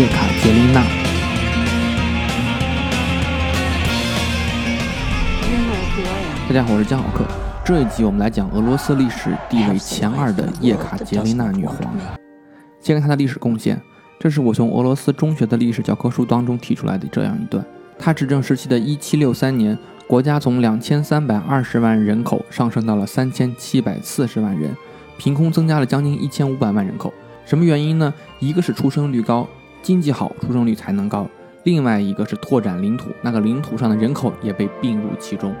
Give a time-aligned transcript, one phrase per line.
[0.00, 0.82] 叶卡捷琳娜。
[6.48, 7.22] 大家好，我是江浩克。
[7.62, 11.76] 这一集我们来讲俄罗斯历史地位前二的叶卡捷琳娜女皇。
[12.80, 13.78] 先看她的历史贡献，
[14.18, 17.62] 这是我从俄罗斯中学的历史教科书当中提出来的这样一段：
[17.98, 24.74] 她执政时期的1763年，国家从2320万人口上升到了3740万人，
[25.18, 27.12] 凭空增加了将近1500万人口。
[27.44, 28.14] 什么原因呢？
[28.38, 29.46] 一个是出生率高，
[29.82, 31.24] 经济好，出生率才能高；
[31.64, 35.54] 另外一个是拓展领土，那个领土上的人口也被并入其中。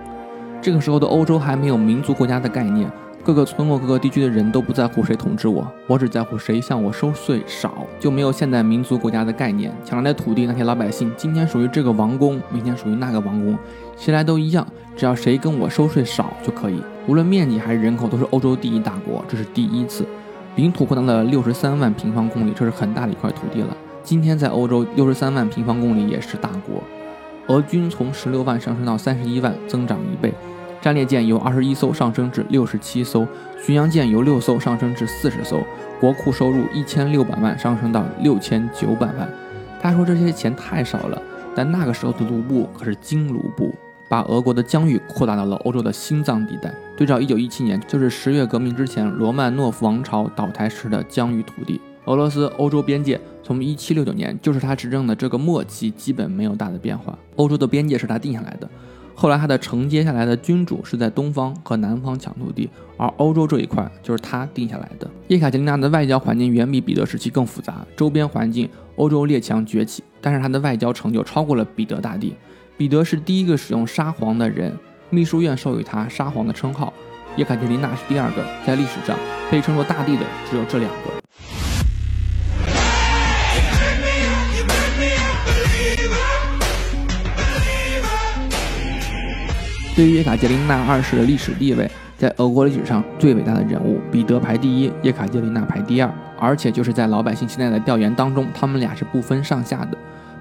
[0.60, 2.90] 这个时候的欧洲还没有民族国家的概念，
[3.24, 9.72] 各个村落、各个地区的人都不在乎谁统治我，我只在乎谁向我收税少，就没有现代民族国家的概念。
[9.84, 13.56] 抢来的土地，那些老百姓今天属于这个王公，明天属于那个王公，
[13.96, 16.82] 谁来都一样，只要谁跟我收税少就可以。
[17.06, 20.04] 无论面积还是人口，都是欧洲第一大国，这是第一次。
[20.56, 23.76] 领土扩大了六十三万平方公里，这是很大的一块土地了。
[24.02, 26.82] 今天在欧洲，六十三万平方公里也是大国。
[27.46, 30.32] 俄军从十六万上升到三十一万，增长一倍。
[30.80, 33.26] 战列舰由二十一艘上升至六十七艘，
[33.62, 35.62] 巡洋舰由六艘上升至四十艘。
[36.00, 39.28] 国库收入一千六百万上升到六千九百万。
[39.80, 41.20] 他说这些钱太少了，
[41.54, 43.74] 但那个时候的卢布可是金卢布，
[44.08, 46.74] 把俄国的疆域扩大到了欧洲的心脏地带。
[46.96, 51.80] 对照一九一七年，就是十月革命之前罗曼诺夫王朝倒台时的疆域土地。
[52.10, 57.16] 俄罗斯欧洲边界从一七六九年，就是他执政的这个末期，基本没有大的变化。
[57.36, 58.68] 欧洲的边界是他定下来的。
[59.14, 65.08] 后来他的承接下来的君主是在东方和南方抢土地，而欧洲这一块就是他定下来的。
[65.28, 72.34] 叶卡捷琳娜的外交环境远比彼得时期更复杂，周边环境欧洲列强崛起，但是他的外交成就超过了彼得大帝。
[72.76, 74.76] 彼得是第一个使用沙皇的人，
[75.10, 76.92] 秘书院授予他沙皇的称号。
[77.36, 79.16] 叶卡捷琳娜是第二个，在历史上
[79.48, 81.20] 被称作大帝的只有这两个。
[90.00, 96.10] 对于叶卡捷琳娜二世的历史地位，在俄国历史上最伟大的人物，彼得排第一，叶卡捷琳娜排第二。
[96.38, 99.98] 而且就是在老百姓现在的调研当中，他们俩是不分上下的。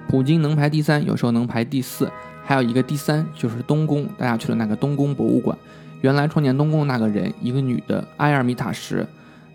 [0.08, 2.10] 普京能排第三，有时候能排第四，
[2.42, 5.58] 还有一个第三就是东宫，大家去了那个东宫博物馆，
[6.00, 9.06] 原来创建东宫那个人，一个女的埃尔米塔什，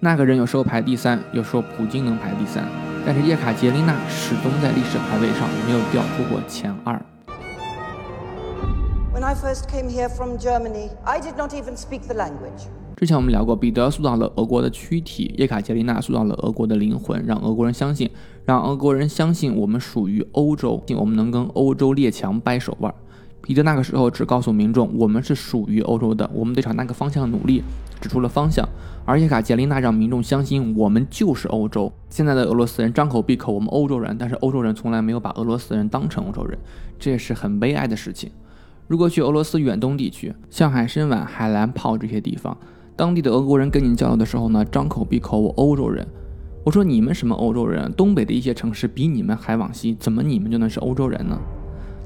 [0.01, 2.63] 那个人有时候排第三，有时候普京能排第三，
[3.07, 7.01] 但是叶卡捷琳娜始终在历史排位上没有掉出过前二。
[9.25, 12.69] I first came here from Germany, I did not even speak the language.
[12.95, 18.11] 之前我们聊过，彼得塑造了俄国的躯体，叶卡捷琳娜塑造了俄国的灵魂，让俄国人相信，
[18.45, 22.95] 让俄国人相信我们属于欧洲，我们能跟欧洲列强掰手腕。
[23.41, 27.65] 彼得那个时候只告诉民众，我们是属于欧洲的，我们得朝那个方向努力，
[28.03, 28.69] 指出了方向。
[29.07, 31.91] 而叶卡捷琳娜让民众相信，我们就是欧洲。
[32.11, 36.59] 现在的俄罗斯人张口闭口我们欧洲人，但是欧洲人从来没有把俄罗斯人当成欧洲人，
[36.99, 38.31] 这也是很悲哀的事情。
[38.87, 42.57] 如果去俄罗斯远东地区，像海参崴、海兰泡这些地方，
[42.95, 46.07] 当地的俄国人跟你交流的时候呢，张口闭口我欧洲人。
[46.65, 47.93] 我说你们什么欧洲人？
[47.95, 51.39] 东北的一些城市比你们还往西，怎么你们就能是欧洲人呢？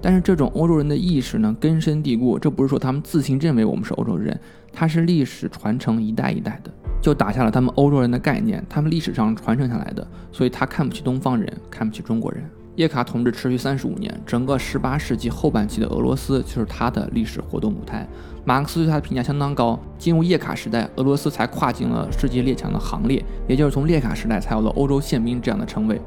[0.01, 2.39] 但是这种欧洲人的意识呢，根深蒂固。
[2.39, 4.39] 这不是说他们自行认为我们是欧洲人，
[4.73, 6.71] 它是历史传承一代一代的，
[7.03, 10.07] 就打下了他们欧洲人的概念，他们历史上传承下来的。
[10.31, 12.45] 所以他看不起东方人，看不起中国人。
[12.79, 18.07] 叶卡统治持续三十五年，整个十八世纪后半期的俄罗斯就是他的历史活动舞台。
[18.45, 19.77] 马克思对他的评价相当高。
[19.99, 26.01] 进入叶卡时代，俄罗斯才跨进了世界列强的行列，也就是从列卡时代才有了欧洲宪兵这样的称谓。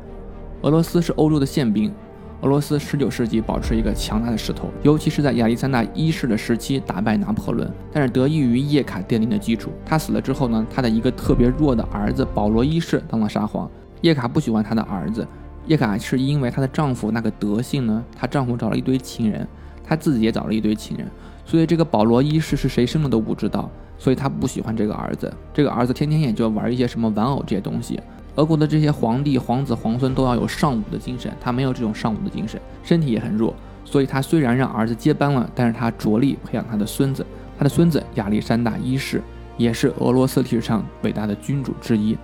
[0.61, 1.93] 俄罗斯是欧洲的宪兵。
[2.39, 7.69] 俄罗斯十九世纪保持一个强大的势头，尤其是在亚历山大一世的时期打败拿破仑。
[7.91, 13.69] 但是得益于叶卡奠定的基础，他死了之后呢，他的一个特别弱的儿子保罗一世当了沙皇。
[13.99, 15.27] 叶卡不喜欢他的儿子。
[15.71, 19.47] 叶卡是因为她的丈夫那个德性呢，她丈夫找了一堆情人，
[19.81, 21.07] 她自己也找了一堆情人，
[21.45, 25.33] 所以这个保罗一世是谁生的都不知道，所以她不喜欢这个儿子。
[25.53, 27.97] 这个儿子天天也就玩一些什么玩偶这些东西。
[28.35, 33.55] 俄国的这些皇帝、皇子、皇孙都要有尚武的精神，他没有这种尚武的精神，身体也很弱，
[33.85, 37.25] 所以他虽然让儿子接班了，但是他着力培养他的孙子。
[37.57, 39.23] 他的孙子亚历山大一世
[39.55, 42.17] 也是俄罗斯历史上伟大的君主之一，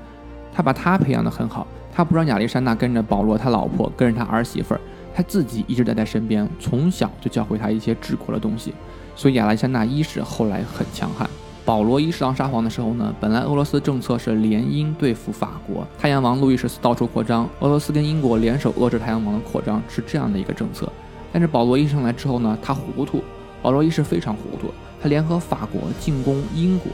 [0.52, 1.66] 他把他培养得很好。
[1.98, 4.82] 他不让亚历山大跟着保罗他老婆，跟着他儿媳妇儿，
[5.16, 8.72] 他自己一直待在身边，从小就教会他一些治国的东西。
[9.16, 11.28] 所以亚历山大一世后来很强悍。
[11.66, 20.88] 保罗一世当沙皇的时候呢，本来俄罗斯政策是联英对付法国，太阳王路易十四到处扩张，俄罗斯跟英国联手遏制太阳王的扩张，是这样的一个政策。
[21.34, 23.24] 但是保罗一上来之后呢，他糊涂。
[23.64, 24.72] 保罗一世非常糊涂，
[25.02, 26.92] 他联合法国进攻英国，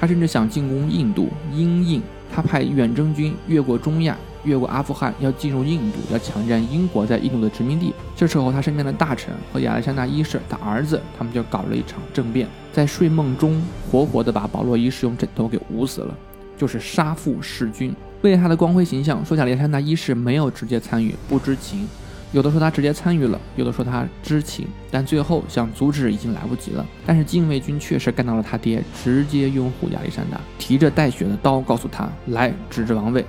[0.00, 2.00] 他甚至想进攻印度，英印。
[2.30, 7.94] 他派远征军越过中亚，越过阿富汗，要进入印度，要抢占英国在印度的殖民地。
[8.16, 16.14] 这时候，他身边的大臣和亚历山大一世的儿子，他们就搞了一场政变，在睡梦中活活的把保罗一世用枕头给捂死了，
[16.56, 17.94] 就是杀父弑君。
[18.22, 21.86] 为了他的光辉形象，说亚历山大一世没有直接参与，不知情。
[22.32, 26.84] 有的说他直接参与了，有的说他知情，但最后想阻止已经来不及了。
[27.06, 33.24] 但是禁卫军确实干到了他爹，直接拥护亚历山大，提着带血的刀告诉他来指着王位。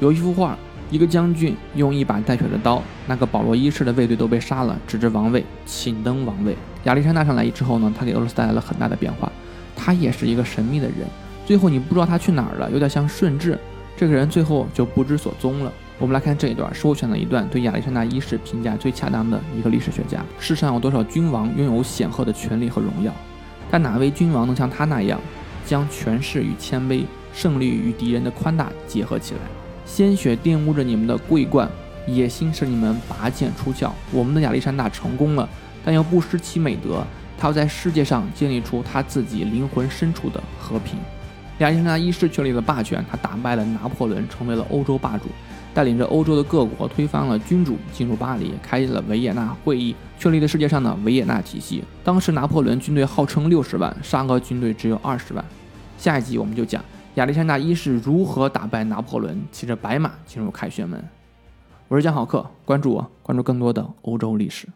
[0.00, 0.56] 有一幅画，
[0.90, 6.56] 一个将军用一把带血的刀，那个保罗一世的卫队都被杀了，指着王位，请登王位。
[6.84, 9.30] 亚历山大上来之后呢，他给俄罗斯带来了很大的变化，
[9.74, 10.98] 他也是一个神秘的人，
[11.44, 13.58] 最后你不知道他去哪儿了，有点像顺治，
[13.96, 15.72] 这个人最后就不知所踪了。
[15.98, 20.24] 我们来看这一段，是我选了一段对亚历山大一世评价最恰当的一个历史学家。
[20.38, 23.12] 世上有多少君王拥有显赫的权力和荣耀？
[23.68, 25.20] 但哪位君王能像他那样，
[25.66, 27.02] 将权势与谦卑、
[27.32, 29.40] 胜利与敌人的宽大结合起来？
[29.88, 31.68] 鲜血玷污着你们的桂冠，
[32.06, 33.90] 野心使你们拔剑出鞘。
[34.12, 35.48] 我们的亚历山大成功了，
[35.82, 37.02] 但又不失其美德。
[37.38, 40.98] 他要在世界上建立出他自己灵魂深处的和平。
[41.58, 45.24] 亚历山大一世确立了霸权，他打败了拿破仑，成为了欧洲霸主。
[45.72, 51.82] 带领着欧洲的各国推翻了君主，进入巴黎，开启了维也纳会议，确立了世界上的维也纳体系。
[52.04, 55.44] 当时拿破仑军队号称六十万，沙俄军队只有二十万。
[55.96, 56.84] 下一集我们就讲
[57.18, 61.02] 亚历山大一世如何打败拿破仑，骑着白马进入凯旋门。
[61.88, 64.68] 我是江好客，关注我，关注更多的欧洲历史。